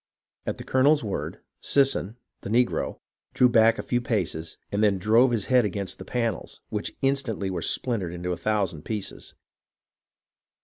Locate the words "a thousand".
8.31-8.81